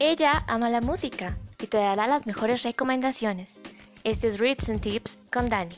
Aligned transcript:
Ella 0.00 0.44
ama 0.48 0.70
la 0.70 0.80
música 0.80 1.38
y 1.60 1.68
te 1.68 1.76
dará 1.76 2.08
las 2.08 2.26
mejores 2.26 2.64
recomendaciones. 2.64 3.54
Este 4.02 4.26
es 4.26 4.40
Reads 4.40 4.68
and 4.68 4.80
Tips 4.80 5.20
con 5.32 5.48
Dani. 5.48 5.76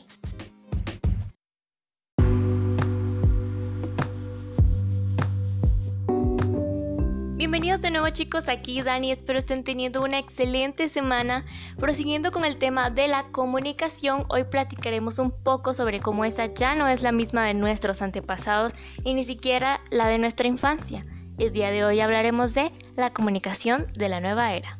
Bienvenidos 7.35 7.79
de 7.81 7.91
nuevo 7.91 8.09
chicos, 8.09 8.49
aquí 8.49 8.81
Dani, 8.81 9.11
espero 9.11 9.37
estén 9.37 9.63
teniendo 9.63 10.01
una 10.01 10.17
excelente 10.17 10.89
semana. 10.89 11.45
Prosiguiendo 11.77 12.31
con 12.31 12.43
el 12.43 12.57
tema 12.57 12.89
de 12.89 13.07
la 13.07 13.27
comunicación, 13.31 14.25
hoy 14.29 14.45
platicaremos 14.45 15.19
un 15.19 15.29
poco 15.29 15.75
sobre 15.75 15.99
cómo 15.99 16.25
esa 16.25 16.47
ya 16.47 16.73
no 16.73 16.87
es 16.87 17.03
la 17.03 17.11
misma 17.11 17.45
de 17.45 17.53
nuestros 17.53 18.01
antepasados 18.01 18.73
y 19.03 19.13
ni 19.13 19.25
siquiera 19.25 19.79
la 19.91 20.07
de 20.07 20.17
nuestra 20.17 20.47
infancia. 20.47 21.05
El 21.37 21.53
día 21.53 21.69
de 21.69 21.85
hoy 21.85 21.99
hablaremos 21.99 22.55
de 22.55 22.71
la 22.97 23.13
comunicación 23.13 23.85
de 23.93 24.09
la 24.09 24.19
nueva 24.19 24.55
era. 24.55 24.79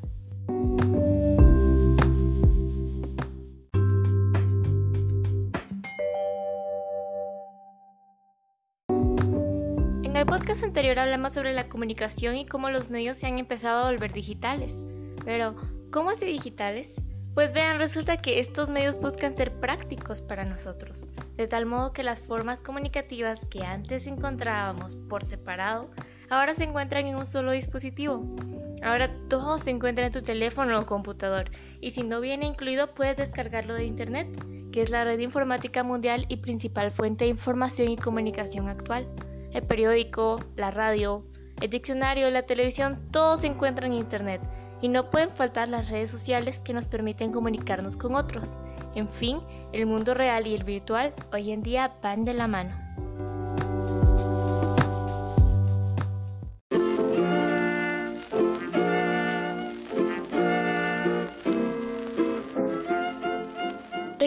En 10.03 10.16
el 10.16 10.26
podcast 10.26 10.63
anterior 10.63 10.98
hablamos 10.98 11.34
sobre 11.34 11.53
la 11.53 11.70
comunicación 11.70 12.38
y 12.38 12.48
cómo 12.48 12.71
los 12.71 12.90
medios 12.90 13.17
se 13.17 13.27
han 13.27 13.38
empezado 13.38 13.85
a 13.85 13.91
volver 13.91 14.12
digitales. 14.13 14.73
Pero, 15.23 15.55
¿cómo 15.91 16.09
así 16.09 16.26
digitales? 16.26 16.95
Pues 17.35 17.54
vean, 17.54 17.77
resulta 17.77 18.18
que 18.18 18.40
estos 18.40 18.71
medios 18.71 18.99
buscan 18.99 19.38
ser 19.38 19.59
prácticos 19.59 20.21
para 20.21 20.43
nosotros, 20.43 21.05
de 21.35 21.48
tal 21.48 21.68
modo 21.68 21.93
que 21.93 22.02
las 22.02 22.20
formas 22.20 22.63
comunicativas 22.63 23.40
que 23.52 23.63
antes 23.63 24.07
encontrábamos 24.07 24.95
por 24.95 25.23
separado 25.23 25.91
ahora 26.30 26.55
se 26.55 26.63
encuentran 26.63 27.08
en 27.08 27.16
un 27.16 27.26
solo 27.26 27.52
dispositivo. 27.52 28.24
Ahora 28.84 29.12
todo 29.27 29.57
se 29.57 29.71
encuentra 29.71 30.05
en 30.05 30.12
tu 30.12 30.21
teléfono 30.21 30.79
o 30.79 30.85
computador 30.85 31.49
y 31.82 31.91
si 31.91 32.04
no 32.04 32.21
viene 32.21 32.46
incluido 32.46 32.93
puedes 32.93 33.18
descargarlo 33.18 33.74
de 33.74 33.85
Internet, 33.85 34.27
que 34.71 34.82
es 34.82 34.90
la 34.90 35.04
red 35.04 35.20
informática 35.20 35.84
mundial 35.84 36.26
y 36.29 36.37
principal 36.37 36.91
fuente 36.91 37.26
de 37.26 37.32
información 37.32 37.90
y 37.90 37.98
comunicación 37.98 38.70
actual. 38.70 39.07
El 39.52 39.63
periódico, 39.63 40.40
la 40.55 40.71
radio, 40.71 41.26
el 41.62 41.70
diccionario, 41.70 42.30
la 42.30 42.43
televisión, 42.43 43.07
todo 43.12 43.37
se 43.37 43.48
encuentra 43.48 43.87
en 43.87 43.93
Internet 43.93 44.41
y 44.82 44.90
no 44.90 45.09
pueden 45.09 45.32
faltar 45.32 45.68
las 45.68 45.90
redes 45.90 46.12
sociales 46.12 46.62
que 46.62 46.74
nos 46.74 46.85
permiten 46.85 47.32
comunicarnos 47.32 47.98
con 47.98 48.15
otros. 48.15 48.49
En 48.93 49.09
fin, 49.09 49.40
el 49.74 49.85
mundo 49.85 50.13
real 50.13 50.48
y 50.48 50.54
el 50.54 50.63
virtual 50.63 51.13
hoy 51.34 51.52
en 51.52 51.63
día 51.63 51.96
van 52.02 52.26
de 52.26 52.34
la 52.34 52.48
mano. 52.48 52.76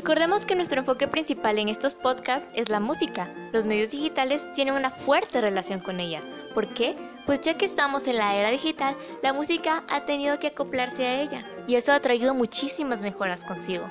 Recordemos 0.01 0.47
que 0.47 0.55
nuestro 0.55 0.81
enfoque 0.81 1.09
principal 1.09 1.59
en 1.59 1.69
estos 1.69 1.95
podcasts 1.95 2.49
es 2.55 2.71
la 2.71 2.81
música. 2.81 3.35
Los 3.53 3.67
medios 3.67 3.91
digitales 3.91 4.51
tienen 4.55 4.73
una 4.73 4.93
fuerte 4.93 5.43
relación 5.43 5.81
con 5.81 6.01
ella. 6.01 6.23
¿Por 6.55 6.73
qué? 6.73 6.97
Pues 7.27 7.43
ya 7.43 7.59
que 7.59 7.67
estamos 7.67 8.09
en 8.09 8.17
la 8.17 8.35
era 8.35 8.49
digital, 8.49 8.97
la 9.23 9.35
música 9.35 9.85
ha 9.91 10.07
tenido 10.07 10.39
que 10.39 10.47
acoplarse 10.47 11.05
a 11.05 11.21
ella 11.21 11.47
y 11.67 11.75
eso 11.75 11.93
ha 11.93 12.01
traído 12.01 12.33
muchísimas 12.33 13.03
mejoras 13.03 13.45
consigo. 13.45 13.91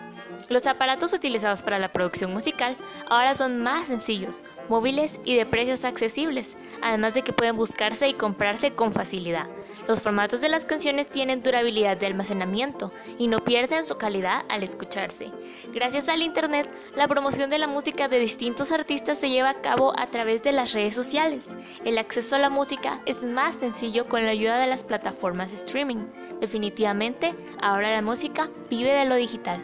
Los 0.49 0.65
aparatos 0.65 1.13
utilizados 1.13 1.61
para 1.61 1.77
la 1.77 1.93
producción 1.93 2.33
musical 2.33 2.75
ahora 3.07 3.35
son 3.35 3.61
más 3.61 3.85
sencillos, 3.85 4.43
móviles 4.67 5.19
y 5.25 5.35
de 5.35 5.45
precios 5.45 5.85
accesibles, 5.85 6.57
además 6.81 7.13
de 7.13 7.21
que 7.21 7.33
pueden 7.33 7.55
buscarse 7.55 8.07
y 8.07 8.15
comprarse 8.15 8.73
con 8.73 8.93
facilidad. 8.93 9.45
Los 9.89 10.03
formatos 10.03 10.39
de 10.39 10.49
las 10.49 10.65
canciones 10.65 11.09
tienen 11.09 11.41
durabilidad 11.41 11.97
de 11.97 12.05
almacenamiento 12.05 12.93
y 13.17 13.25
no 13.25 13.39
pierden 13.39 13.85
su 13.85 13.97
calidad 13.97 14.45
al 14.47 14.61
escucharse. 14.61 15.31
Gracias 15.73 16.07
al 16.09 16.21
Internet, 16.21 16.69
la 16.95 17.07
promoción 17.07 17.49
de 17.49 17.57
la 17.57 17.65
música 17.65 18.07
de 18.07 18.19
distintos 18.19 18.71
artistas 18.71 19.17
se 19.17 19.31
lleva 19.31 19.49
a 19.49 19.61
cabo 19.61 19.99
a 19.99 20.11
través 20.11 20.43
de 20.43 20.51
las 20.51 20.73
redes 20.73 20.93
sociales. 20.93 21.49
El 21.83 21.97
acceso 21.97 22.35
a 22.35 22.39
la 22.39 22.51
música 22.51 23.01
es 23.07 23.23
más 23.23 23.55
sencillo 23.55 24.07
con 24.07 24.23
la 24.25 24.31
ayuda 24.31 24.59
de 24.59 24.67
las 24.67 24.83
plataformas 24.83 25.51
streaming. 25.53 26.05
Definitivamente, 26.39 27.33
ahora 27.59 27.91
la 27.91 28.03
música 28.03 28.51
vive 28.69 28.93
de 28.93 29.05
lo 29.05 29.15
digital. 29.15 29.59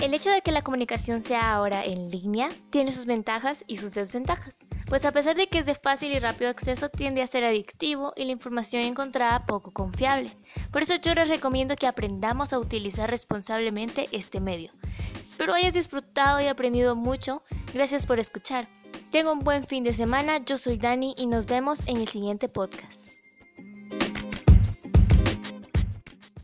El 0.00 0.14
hecho 0.14 0.30
de 0.30 0.42
que 0.42 0.52
la 0.52 0.62
comunicación 0.62 1.22
sea 1.22 1.52
ahora 1.52 1.84
en 1.84 2.08
línea 2.10 2.48
tiene 2.70 2.92
sus 2.92 3.04
ventajas 3.04 3.64
y 3.66 3.78
sus 3.78 3.92
desventajas, 3.94 4.54
pues 4.86 5.04
a 5.04 5.10
pesar 5.10 5.36
de 5.36 5.48
que 5.48 5.58
es 5.58 5.66
de 5.66 5.74
fácil 5.74 6.12
y 6.12 6.20
rápido 6.20 6.50
acceso 6.50 6.88
tiende 6.88 7.20
a 7.20 7.26
ser 7.26 7.42
adictivo 7.42 8.12
y 8.16 8.24
la 8.24 8.30
información 8.30 8.84
encontrada 8.84 9.44
poco 9.44 9.72
confiable. 9.72 10.30
Por 10.70 10.82
eso 10.82 10.94
yo 11.02 11.14
les 11.14 11.28
recomiendo 11.28 11.74
que 11.74 11.88
aprendamos 11.88 12.52
a 12.52 12.60
utilizar 12.60 13.10
responsablemente 13.10 14.08
este 14.12 14.38
medio. 14.38 14.72
Espero 15.20 15.54
hayas 15.54 15.74
disfrutado 15.74 16.40
y 16.40 16.46
aprendido 16.46 16.94
mucho. 16.94 17.42
Gracias 17.74 18.06
por 18.06 18.20
escuchar. 18.20 18.68
Tengo 19.10 19.32
un 19.32 19.40
buen 19.40 19.66
fin 19.66 19.82
de 19.82 19.94
semana, 19.94 20.38
yo 20.38 20.58
soy 20.58 20.78
Dani 20.78 21.14
y 21.18 21.26
nos 21.26 21.46
vemos 21.46 21.80
en 21.86 21.96
el 21.96 22.08
siguiente 22.08 22.48
podcast. 22.48 23.17